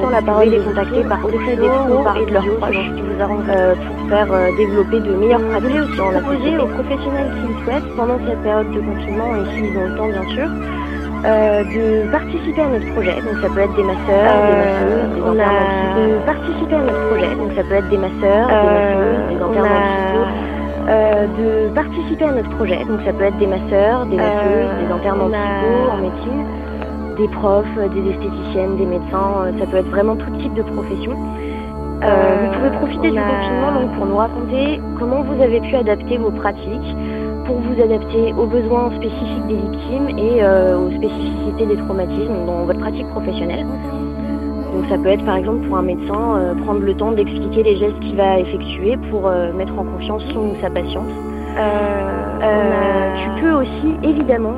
Sans 0.01 0.11
la 0.11 0.23
parole, 0.23 0.49
les 0.49 0.61
contacter 0.61 1.03
par 1.03 1.21
téléphone 1.27 1.91
ou 1.91 2.05
par 2.05 2.15
de 2.15 2.33
leurs 2.33 2.57
proches 2.59 3.06
euh, 3.20 3.74
pour 3.74 4.09
faire 4.09 4.33
euh, 4.33 4.57
développer 4.57 5.00
de 5.00 5.14
meilleures 5.14 5.40
pratiques 5.40 5.81
aussi 5.81 6.00
en 6.00 6.12
proposer 6.12 6.59
aux 6.59 6.66
professionnels 6.66 7.31
qui 7.40 7.52
le 7.52 7.64
souhaitent 7.64 7.96
pendant 7.96 8.18
cette 8.26 8.42
période 8.42 8.70
de 8.72 8.81
confinement 8.81 9.35
et 9.37 9.44
s'ils 9.55 9.79
ont 9.79 9.88
le 9.88 9.96
temps 9.96 10.09
bien 10.09 10.29
sûr. 10.35 10.48
Euh, 11.24 11.64
de 11.64 12.11
participer 12.12 12.61
à 12.61 12.68
notre 12.68 12.92
projet, 12.92 13.14
donc 13.22 13.40
ça 13.40 13.48
peut 13.48 13.61
être 13.61 13.74
des 13.74 13.83
masseurs, 13.83 14.37
des 14.46 14.57
masseuses, 14.57 15.14
des 15.14 15.22
on 15.22 15.38
a 15.40 15.98
de 15.98 16.18
participer 16.26 16.74
à 16.74 16.83
notre 16.83 17.09
projet, 17.09 17.35
donc 17.35 17.52
ça 17.57 17.62
peut 17.64 17.74
être 17.74 17.88
des 17.88 17.96
masseurs, 17.96 18.48
des 18.48 18.57
masseuses, 18.57 19.29
des 19.31 19.42
interventions 19.42 20.26
euh, 20.88 21.26
de 21.26 21.74
participer 21.74 22.24
à 22.24 22.33
notre 22.33 22.50
projet. 22.50 22.85
Donc 22.85 23.00
ça 23.05 23.12
peut 23.12 23.24
être 23.24 23.38
des 23.38 23.46
masseurs, 23.48 24.07
des 24.07 24.16
masseuses, 24.16 24.70
des 24.87 24.92
internes 24.92 25.20
en 25.20 25.31
psycho, 25.31 25.90
en 25.90 25.96
médecine, 25.96 26.46
des 27.16 27.29
profs, 27.29 27.90
des 27.92 28.11
esthéticiennes, 28.11 28.76
des 28.76 28.87
médecins. 28.87 29.50
Ça 29.59 29.66
peut 29.66 29.79
être 29.79 29.88
vraiment 29.88 30.14
tout 30.14 30.31
type 30.38 30.55
de 30.55 30.62
profession. 30.62 31.16
Vous 32.00 32.52
pouvez 32.52 32.70
profiter 32.78 33.11
du 33.11 33.18
confinement 33.18 33.72
donc, 33.80 33.96
pour 33.96 34.06
nous 34.06 34.16
raconter 34.16 34.80
comment 34.98 35.22
vous 35.22 35.42
avez 35.42 35.61
pu 35.61 35.74
adapter 35.74 36.18
vos 36.18 36.30
pratiques 36.30 36.96
pour 37.46 37.61
vous 37.61 37.80
adapter 37.80 38.35
aux 38.35 38.46
besoins 38.46 38.90
spécifiques 38.96 39.46
des 39.46 39.56
victimes 39.56 40.18
et 40.18 40.42
aux 40.74 40.90
spécificités 40.90 41.66
des 41.66 41.76
traumatismes 41.76 42.44
dans 42.46 42.64
votre 42.64 42.80
pratique 42.80 43.09
professionnelle. 43.11 43.64
Donc 44.76 44.85
ça 44.90 44.98
peut 44.98 45.09
être 45.09 45.24
par 45.24 45.37
exemple 45.37 45.66
pour 45.66 45.78
un 45.78 45.82
médecin 45.82 46.37
euh, 46.37 46.54
prendre 46.54 46.80
le 46.80 46.94
temps 46.94 47.12
d'expliquer 47.12 47.62
les 47.62 47.78
gestes 47.78 47.98
qu'il 48.00 48.14
va 48.14 48.40
effectuer 48.40 48.98
pour 49.11 49.26
euh, 49.26 49.50
mettre 49.54 49.72
en 49.78 49.85
confiance 49.85 50.22
son 50.35 50.50
ou 50.50 50.56
sa 50.61 50.68
patiente. 50.68 51.09
Euh, 51.59 53.14
tu 53.16 53.30
peux 53.40 53.52
aussi 53.52 53.96
évidemment, 54.02 54.56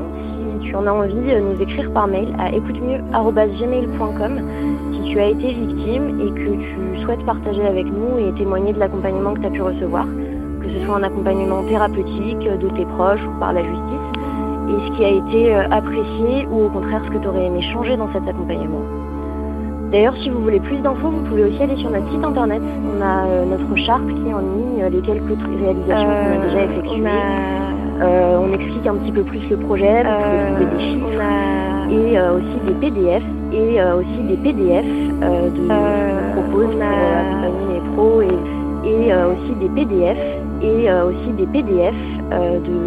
si 0.60 0.66
tu 0.66 0.74
en 0.74 0.88
as 0.88 0.90
envie, 0.90 1.14
nous 1.14 1.62
écrire 1.62 1.92
par 1.92 2.08
mail 2.08 2.34
à 2.40 2.50
écoutemieux.gmail.com 2.50 4.40
tu 5.08 5.18
as 5.18 5.28
été 5.28 5.52
victime 5.52 6.20
et 6.20 6.30
que 6.30 6.50
tu 6.56 7.02
souhaites 7.02 7.24
partager 7.24 7.64
avec 7.64 7.86
nous 7.86 8.18
et 8.18 8.32
témoigner 8.38 8.72
de 8.72 8.78
l'accompagnement 8.78 9.34
que 9.34 9.40
tu 9.40 9.46
as 9.46 9.50
pu 9.50 9.62
recevoir, 9.62 10.06
que 10.60 10.68
ce 10.68 10.84
soit 10.84 10.96
un 10.96 11.02
accompagnement 11.02 11.62
thérapeutique 11.64 12.38
de 12.38 12.68
tes 12.76 12.84
proches 12.84 13.24
ou 13.24 13.38
par 13.40 13.52
la 13.52 13.62
justice, 13.62 14.08
et 14.68 14.86
ce 14.86 14.96
qui 14.96 15.04
a 15.04 15.10
été 15.10 15.54
apprécié 15.54 16.46
ou 16.50 16.66
au 16.66 16.68
contraire 16.68 17.02
ce 17.06 17.10
que 17.10 17.18
tu 17.18 17.28
aurais 17.28 17.46
aimé 17.46 17.62
changer 17.72 17.96
dans 17.96 18.12
cet 18.12 18.28
accompagnement. 18.28 18.82
D'ailleurs, 19.90 20.14
si 20.22 20.28
vous 20.28 20.42
voulez 20.42 20.60
plus 20.60 20.76
d'infos, 20.78 21.08
vous 21.08 21.22
pouvez 21.22 21.44
aussi 21.44 21.62
aller 21.62 21.76
sur 21.76 21.90
notre 21.90 22.10
site 22.10 22.22
internet. 22.22 22.60
On 22.62 23.00
a 23.00 23.26
euh, 23.26 23.44
notre 23.46 23.74
charte 23.76 24.06
qui 24.06 24.28
est 24.28 24.34
en 24.34 24.40
ligne, 24.40 24.84
les 24.92 25.00
quelques 25.00 25.38
réalisations 25.58 26.08
qu'on 26.08 26.40
a 26.40 26.44
déjà 26.44 26.64
effectuées. 26.64 27.02
On, 27.02 28.02
euh, 28.02 28.38
on, 28.38 28.52
explique 28.52 28.86
un 28.86 28.96
petit 28.96 29.12
peu 29.12 29.22
plus 29.22 29.48
le 29.48 29.56
projet, 29.56 30.04
vous 30.04 30.10
pouvez 30.10 30.44
trouver 30.44 30.76
des 30.76 30.84
chiffres 30.84 31.22
et 31.90 32.18
euh, 32.18 32.36
aussi 32.36 32.66
des 32.66 32.74
PDF 32.74 33.22
et 33.52 33.82
aussi 33.82 34.22
des 34.28 34.36
PDF 34.36 34.84
de 34.84 35.68
qu'on 36.34 36.42
propose 36.42 36.74
pour 36.74 36.82
accompagner 36.82 37.74
les 37.74 37.80
pros 37.94 38.22
et, 38.22 38.88
et 38.88 39.14
aussi 39.14 39.52
des 39.60 39.68
PDF 39.68 40.18
et 40.62 40.92
aussi 40.92 41.32
des 41.38 41.46
PDF 41.46 41.94
de 42.30 42.86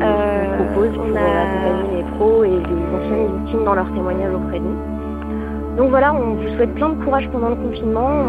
qu'on 0.57 0.63
propose 0.65 0.93
pour 0.95 1.05
accompagner 1.05 1.97
les 1.97 2.03
pros 2.17 2.43
et 2.43 2.49
les 2.49 2.55
anciennes 2.55 3.43
victimes 3.43 3.65
dans 3.65 3.75
leur 3.75 3.91
témoignage 3.93 4.33
auprès 4.33 4.59
de 4.59 4.65
nous. 4.65 5.77
Donc 5.77 5.89
voilà, 5.89 6.13
on 6.13 6.33
vous 6.35 6.55
souhaite 6.55 6.73
plein 6.75 6.89
de 6.89 7.03
courage 7.03 7.27
pendant 7.31 7.49
le 7.49 7.55
confinement. 7.55 8.25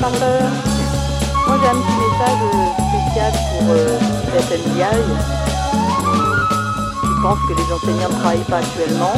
Parleur. 0.00 0.42
Moi 1.46 1.56
j'ai 1.60 1.68
un 1.68 1.80
petit 1.80 1.98
message 2.06 2.42
spécial 2.88 3.32
pour 3.50 3.70
euh, 3.70 3.98
FMII. 4.46 5.00
Je 7.02 7.22
pense 7.22 7.38
que 7.48 7.54
les 7.54 7.72
enseignants 7.72 8.08
ne 8.08 8.20
travaillent 8.20 8.48
pas 8.48 8.58
actuellement. 8.58 9.14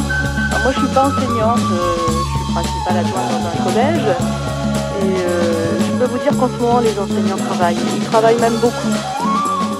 Moi 0.62 0.72
je 0.72 0.78
suis 0.78 0.94
pas 0.94 1.08
enseignante, 1.08 1.60
euh, 1.72 1.96
je 2.08 2.44
suis 2.44 2.52
principale 2.52 2.98
adjointe 2.98 3.30
dans 3.30 3.48
un 3.48 3.64
collège. 3.64 4.08
Et 5.02 5.14
euh, 5.20 5.80
je 5.80 5.98
peux 5.98 6.06
vous 6.06 6.18
dire 6.18 6.36
qu'en 6.38 6.48
ce 6.48 6.60
moment 6.60 6.80
les 6.80 6.98
enseignants 6.98 7.42
travaillent. 7.48 7.78
Ils 7.96 8.04
travaillent 8.04 8.40
même 8.40 8.56
beaucoup. 8.56 8.94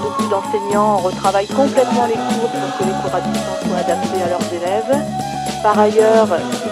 Beaucoup 0.03 0.29
d'enseignants 0.29 0.99
retravaillent 0.99 1.49
complètement 1.49 2.07
les 2.07 2.15
cours 2.15 2.51
pour 2.51 2.79
que 2.79 2.85
les 2.85 2.97
cours 3.03 3.15
à 3.15 3.21
distance 3.21 3.61
soient 3.67 3.79
adaptés 3.79 4.23
à 4.23 4.29
leurs 4.29 4.53
élèves. 4.53 5.05
Par 5.63 5.79
ailleurs, 5.79 6.29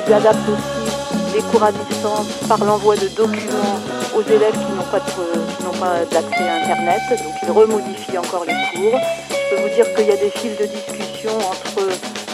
ils 0.07 0.13
adaptent 0.13 0.49
aussi 0.49 1.35
les 1.35 1.43
cours 1.43 1.63
à 1.63 1.73
distance 1.73 2.27
par 2.49 2.59
l'envoi 2.65 2.97
de 2.97 3.09
documents 3.09 3.81
aux 4.19 4.33
élèves 4.33 4.53
qui 4.53 4.73
n'ont 4.73 5.79
pas 5.79 6.05
d'accès 6.11 6.43
à 6.43 6.55
Internet. 6.57 7.01
Donc 7.11 7.35
ils 7.43 7.51
remodifient 7.51 8.19
encore 8.19 8.45
les 8.45 8.55
cours. 8.75 8.99
Je 9.31 9.55
peux 9.55 9.63
vous 9.63 9.75
dire 9.75 9.95
qu'il 9.95 10.07
y 10.07 10.11
a 10.11 10.17
des 10.17 10.31
fils 10.31 10.59
de 10.59 10.67
discussion 10.67 11.31
entre 11.39 11.87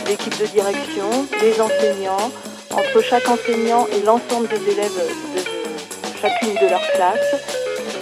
l'équipe 0.09 0.39
de 0.41 0.47
direction, 0.47 1.09
les 1.43 1.61
enseignants, 1.61 2.31
entre 2.71 3.03
chaque 3.03 3.29
enseignant 3.29 3.87
et 3.93 4.01
l'ensemble 4.01 4.49
des 4.49 4.73
élèves 4.73 4.99
de, 5.37 5.41
chacune 6.21 6.55
de 6.55 6.71
leurs 6.71 6.87
classes. 6.93 7.37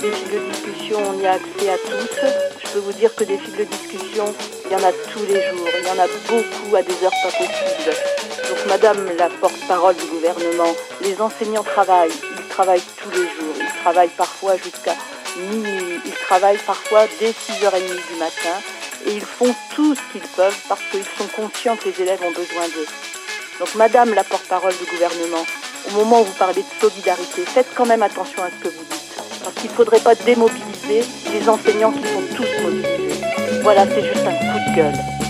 Des 0.00 0.10
fils 0.10 0.30
de 0.32 0.38
discussion, 0.52 0.98
on 1.10 1.20
y 1.20 1.26
a 1.26 1.32
accès 1.32 1.70
à 1.70 1.78
tous. 1.78 2.20
Je 2.64 2.68
peux 2.72 2.78
vous 2.78 2.92
dire 2.92 3.12
que 3.14 3.24
des 3.24 3.38
fils 3.38 3.56
de 3.56 3.64
discussion, 3.64 4.32
il 4.66 4.72
y 4.72 4.74
en 4.76 4.86
a 4.86 4.92
tous 5.12 5.26
les 5.26 5.42
jours. 5.50 5.68
Il 5.80 5.86
y 5.86 5.90
en 5.90 6.02
a 6.02 6.08
beaucoup 6.28 6.76
à 6.76 6.82
des 6.82 7.04
heures 7.04 7.18
pas 7.22 7.30
possibles. 7.30 7.96
Donc 8.48 8.66
Madame 8.68 9.10
la 9.18 9.28
porte-parole 9.40 9.96
du 9.96 10.06
gouvernement, 10.06 10.72
les 11.00 11.20
enseignants 11.20 11.64
travaillent. 11.64 12.12
Ils 12.52 12.54
travaillent 12.54 12.82
tous 13.02 13.10
les 13.12 13.16
jours. 13.16 13.54
Ils 13.58 13.80
travaillent 13.82 14.14
parfois 14.14 14.58
jusqu'à 14.58 14.94
minuit. 15.38 15.98
Ils 16.04 16.12
travaillent 16.12 16.60
parfois 16.66 17.06
dès 17.18 17.30
6h30 17.30 17.80
du 17.86 18.18
matin. 18.18 18.60
Et 19.06 19.14
ils 19.14 19.24
font 19.24 19.54
tout 19.74 19.94
ce 19.94 20.00
qu'ils 20.12 20.28
peuvent 20.36 20.60
parce 20.68 20.82
qu'ils 20.90 21.02
sont 21.02 21.28
conscients 21.34 21.76
que 21.76 21.88
les 21.88 22.02
élèves 22.02 22.20
ont 22.22 22.30
besoin 22.30 22.68
d'eux. 22.74 22.86
Donc 23.58 23.74
Madame 23.74 24.12
la 24.12 24.22
porte-parole 24.22 24.74
du 24.76 24.84
gouvernement, 24.84 25.46
au 25.88 25.94
moment 25.94 26.20
où 26.20 26.24
vous 26.24 26.38
parlez 26.38 26.60
de 26.60 26.78
solidarité, 26.78 27.46
faites 27.46 27.68
quand 27.74 27.86
même 27.86 28.02
attention 28.02 28.42
à 28.42 28.48
ce 28.50 28.62
que 28.62 28.68
vous 28.68 28.84
dites. 28.84 29.42
Parce 29.42 29.54
qu'il 29.56 29.70
ne 29.70 29.74
faudrait 29.74 30.00
pas 30.00 30.14
démobiliser 30.14 31.06
les 31.32 31.48
enseignants 31.48 31.92
qui 31.92 32.06
sont 32.06 32.36
tous 32.36 32.62
mobilisés. 32.62 33.62
Voilà, 33.62 33.86
c'est 33.86 34.04
juste 34.04 34.26
un 34.26 34.34
coup 34.34 34.70
de 34.70 34.76
gueule. 34.76 35.21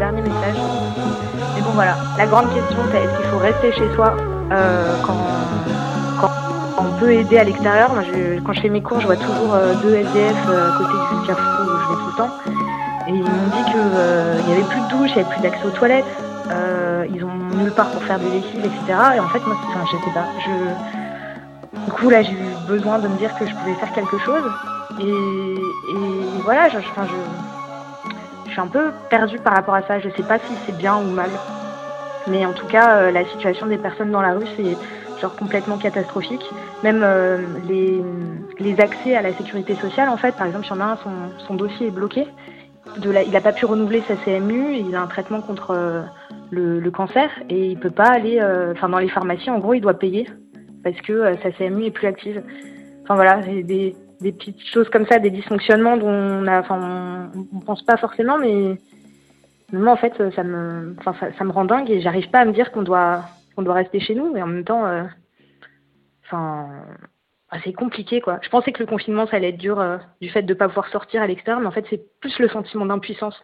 Dernier 0.00 0.22
message. 0.22 0.56
Mais 1.54 1.60
bon 1.60 1.72
voilà, 1.74 1.94
la 2.16 2.26
grande 2.26 2.48
question 2.54 2.78
c'est 2.90 3.02
est-ce 3.04 3.16
qu'il 3.18 3.26
faut 3.26 3.38
rester 3.38 3.70
chez 3.72 3.94
soi 3.94 4.16
euh, 4.50 4.96
quand, 5.04 5.14
on 6.78 6.98
peut 6.98 7.12
aider 7.12 7.36
à 7.38 7.44
l'extérieur? 7.44 7.90
Quand 8.44 8.52
je 8.54 8.60
fais 8.62 8.70
mes 8.70 8.80
cours, 8.80 9.00
je 9.00 9.06
vois 9.06 9.16
toujours 9.16 9.52
euh, 9.52 9.74
deux 9.82 9.94
SDF 9.94 10.36
euh, 10.48 10.72
à 10.72 10.78
côté 10.78 10.92
du 11.20 11.26
carrefour 11.26 11.66
où 11.66 11.78
je 11.82 11.88
vais 11.88 12.00
tout 12.02 12.10
le 12.12 12.16
temps. 12.16 12.34
Et 13.08 13.10
ils 13.10 13.22
m'ont 13.22 13.48
dit 13.54 13.64
qu'il 13.70 14.46
n'y 14.46 14.52
avait 14.54 14.68
plus 14.70 14.80
de 14.80 14.88
douche, 14.88 15.10
il 15.10 15.16
n'y 15.16 15.20
avait 15.20 15.34
plus 15.34 15.42
d'accès 15.42 15.66
aux 15.66 15.70
toilettes, 15.70 16.12
ils 17.12 17.22
ont 17.22 17.56
nulle 17.58 17.72
part 17.72 17.90
pour 17.90 18.02
faire 18.04 18.18
des 18.18 18.30
lessives, 18.30 18.64
etc. 18.64 18.80
Et 19.16 19.20
en 19.20 19.28
fait, 19.28 19.40
moi, 19.46 19.56
enfin, 19.68 19.84
je 19.84 19.96
sais 19.98 20.14
pas. 20.14 20.26
Du 21.84 21.92
coup, 21.92 22.08
là, 22.08 22.22
j'ai 22.22 22.32
eu 22.32 22.54
besoin 22.66 22.98
de 22.98 23.08
me 23.08 23.16
dire 23.18 23.34
que 23.38 23.46
je 23.46 23.54
pouvais 23.54 23.74
faire 23.74 23.92
quelque 23.92 24.18
chose. 24.18 24.44
Et, 24.98 26.42
voilà, 26.44 26.66
enfin, 26.66 27.02
je, 27.06 27.49
je 28.50 28.54
suis 28.54 28.60
un 28.60 28.66
peu 28.66 28.90
perdue 29.08 29.38
par 29.38 29.54
rapport 29.54 29.74
à 29.74 29.82
ça. 29.82 30.00
Je 30.00 30.08
sais 30.10 30.24
pas 30.24 30.38
si 30.38 30.52
c'est 30.66 30.76
bien 30.76 30.96
ou 30.96 31.04
mal. 31.04 31.30
Mais 32.26 32.44
en 32.44 32.52
tout 32.52 32.66
cas, 32.66 32.96
euh, 32.96 33.10
la 33.10 33.24
situation 33.24 33.66
des 33.66 33.78
personnes 33.78 34.10
dans 34.10 34.20
la 34.20 34.34
rue, 34.34 34.46
c'est 34.56 34.76
genre 35.20 35.36
complètement 35.36 35.78
catastrophique. 35.78 36.44
Même 36.82 37.02
euh, 37.04 37.38
les, 37.68 38.02
les 38.58 38.80
accès 38.80 39.14
à 39.14 39.22
la 39.22 39.32
sécurité 39.32 39.76
sociale, 39.76 40.08
en 40.08 40.16
fait, 40.16 40.34
par 40.34 40.48
exemple, 40.48 40.66
il 40.66 40.70
y 40.70 40.72
en 40.72 40.80
a 40.80 40.84
un, 40.84 40.96
son, 40.96 41.10
son 41.46 41.54
dossier 41.54 41.86
est 41.86 41.92
bloqué. 41.92 42.26
Il 43.00 43.30
n'a 43.30 43.40
pas 43.40 43.52
pu 43.52 43.66
renouveler 43.66 44.02
sa 44.08 44.16
CMU, 44.16 44.74
il 44.74 44.96
a 44.96 45.02
un 45.02 45.06
traitement 45.06 45.40
contre 45.40 45.70
euh, 45.70 46.02
le, 46.50 46.80
le 46.80 46.90
cancer 46.90 47.30
et 47.48 47.68
il 47.68 47.78
peut 47.78 47.90
pas 47.90 48.08
aller, 48.08 48.42
enfin 48.72 48.88
dans 48.88 48.98
les 48.98 49.08
pharmacies, 49.08 49.48
en 49.48 49.60
gros, 49.60 49.74
il 49.74 49.80
doit 49.80 49.94
payer 49.94 50.28
parce 50.82 51.00
que 51.02 51.36
sa 51.40 51.52
CMU 51.52 51.84
est 51.84 51.90
plus 51.92 52.08
active. 52.08 52.42
Enfin 53.04 53.14
voilà, 53.14 53.36
des, 53.36 53.94
des 54.20 54.32
petites 54.32 54.64
choses 54.66 54.88
comme 54.90 55.06
ça, 55.06 55.18
des 55.18 55.30
dysfonctionnements 55.30 55.96
dont 55.96 56.10
on 56.10 56.46
a, 56.46 56.60
enfin, 56.60 57.30
on, 57.54 57.60
pense 57.60 57.82
pas 57.82 57.96
forcément, 57.96 58.38
mais 58.38 58.76
moi 59.72 59.92
en 59.92 59.96
fait, 59.96 60.14
ça 60.34 60.42
me, 60.42 60.94
enfin, 60.98 61.14
ça, 61.36 61.44
me 61.44 61.52
rend 61.52 61.64
dingue 61.64 61.90
et 61.90 62.00
j'arrive 62.00 62.30
pas 62.30 62.40
à 62.40 62.44
me 62.44 62.52
dire 62.52 62.70
qu'on 62.72 62.82
doit, 62.82 63.24
qu'on 63.54 63.62
doit 63.62 63.74
rester 63.74 64.00
chez 64.00 64.14
nous, 64.14 64.32
mais 64.32 64.42
en 64.42 64.46
même 64.46 64.64
temps, 64.64 64.86
euh, 64.86 65.04
enfin, 66.24 66.68
ah, 67.50 67.58
c'est 67.64 67.72
compliqué 67.72 68.20
quoi. 68.20 68.38
Je 68.42 68.48
pensais 68.48 68.72
que 68.72 68.80
le 68.80 68.86
confinement 68.86 69.26
ça 69.26 69.36
allait 69.36 69.48
être 69.48 69.58
dur 69.58 69.80
euh, 69.80 69.98
du 70.20 70.28
fait 70.30 70.42
de 70.42 70.54
pas 70.54 70.68
pouvoir 70.68 70.88
sortir 70.88 71.22
à 71.22 71.26
l'extérieur, 71.26 71.60
mais 71.60 71.66
en 71.66 71.72
fait 71.72 71.86
c'est 71.90 72.00
plus 72.20 72.38
le 72.38 72.48
sentiment 72.48 72.86
d'impuissance 72.86 73.34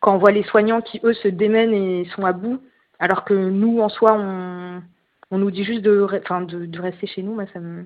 quand 0.00 0.14
on 0.14 0.18
voit 0.18 0.30
les 0.30 0.44
soignants 0.44 0.80
qui 0.80 1.00
eux 1.02 1.14
se 1.14 1.26
démènent 1.26 1.72
et 1.72 2.04
sont 2.14 2.24
à 2.24 2.32
bout, 2.32 2.62
alors 3.00 3.24
que 3.24 3.34
nous 3.34 3.80
en 3.80 3.88
soi 3.88 4.12
on, 4.14 4.80
on 5.32 5.38
nous 5.38 5.50
dit 5.50 5.64
juste 5.64 5.82
de, 5.82 6.06
enfin, 6.22 6.42
de, 6.42 6.66
de 6.66 6.80
rester 6.80 7.08
chez 7.08 7.22
nous. 7.22 7.34
Moi 7.34 7.46
ça 7.52 7.58
me, 7.58 7.84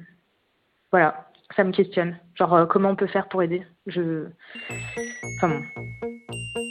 voilà, 0.90 1.26
ça 1.56 1.64
me 1.64 1.72
questionne. 1.72 2.18
Genre 2.34 2.54
euh, 2.54 2.66
comment 2.66 2.90
on 2.90 2.96
peut 2.96 3.06
faire 3.06 3.28
pour 3.28 3.42
aider? 3.42 3.62
Je, 3.86 4.26
enfin 5.38 5.48
bon. 5.48 6.61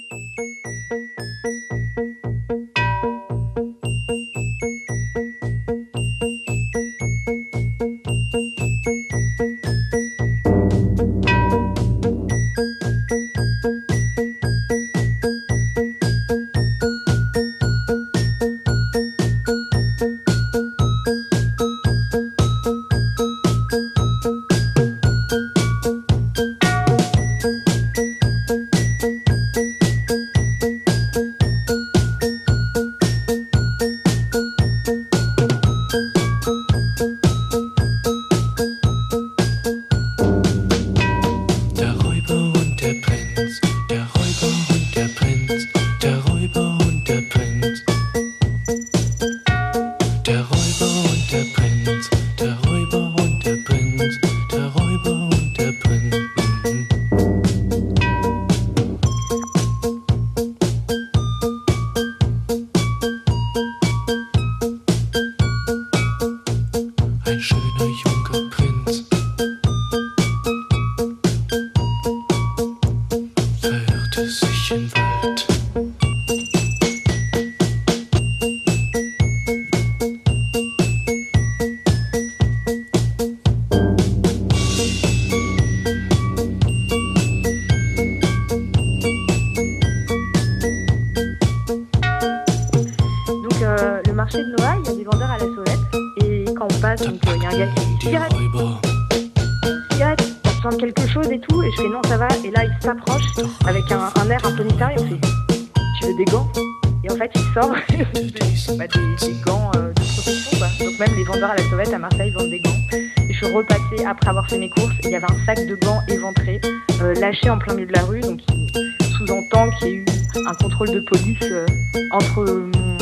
Avoir 114.31 114.47
fait 114.49 114.57
mes 114.57 114.69
courses. 114.69 114.93
Il 115.03 115.11
y 115.11 115.15
avait 115.15 115.25
un 115.31 115.45
sac 115.45 115.65
de 115.67 115.75
gants 115.75 116.01
éventré, 116.07 116.59
euh, 117.01 117.13
lâché 117.15 117.49
en 117.49 117.57
plein 117.59 117.73
milieu 117.75 117.87
de 117.87 117.93
la 117.93 118.03
rue. 118.03 118.21
Donc 118.21 118.39
il 118.49 119.05
sous-entend 119.17 119.69
qu'il 119.77 119.87
y 119.87 119.91
a 119.91 119.93
eu 119.95 120.05
un 120.47 120.53
contrôle 120.55 120.91
de 120.91 120.99
police 121.01 121.37
euh, 121.43 121.65
entre, 122.13 122.43
mon- 122.45 122.97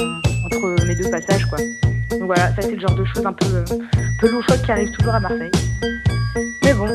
entre 0.46 0.86
mes 0.86 0.96
deux 0.96 1.10
passages. 1.10 1.46
Quoi. 1.46 1.60
Donc 2.12 2.24
voilà, 2.24 2.48
ça 2.56 2.62
c'est 2.62 2.72
le 2.76 2.80
genre 2.80 2.96
de 2.96 3.06
choses 3.06 3.26
un 3.26 3.34
peu, 3.34 3.46
euh, 3.46 3.64
un 3.72 4.20
peu 4.20 4.30
loufoques 4.32 4.62
qui 4.64 4.72
arrivent 4.72 4.92
toujours 4.98 5.14
à 5.14 5.20
Marseille. 5.20 5.52
Mais 6.64 6.74
bon, 6.74 6.86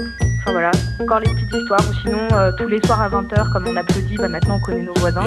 enfin 0.41 0.53
voilà, 0.53 0.71
encore 1.01 1.21
les 1.21 1.31
petites 1.33 1.53
histoires. 1.55 1.81
Ou 1.89 1.95
sinon, 2.05 2.29
euh, 2.33 2.51
tous 2.59 2.69
les 2.69 2.81
soirs 2.85 3.01
à 3.03 3.09
20h, 3.09 3.53
comme 3.53 3.67
on 3.69 3.77
applaudit, 3.77 4.17
bah, 4.17 4.29
maintenant 4.29 4.57
on 4.57 4.61
connaît 4.61 4.83
nos 4.83 4.95
voisins. 4.95 5.23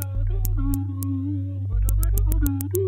Thank 0.00 0.30
you. 2.76 2.87